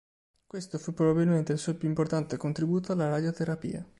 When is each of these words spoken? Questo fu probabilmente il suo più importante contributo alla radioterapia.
Questo 0.47 0.79
fu 0.79 0.93
probabilmente 0.95 1.51
il 1.51 1.59
suo 1.59 1.75
più 1.75 1.87
importante 1.87 2.35
contributo 2.35 2.91
alla 2.93 3.07
radioterapia. 3.09 3.87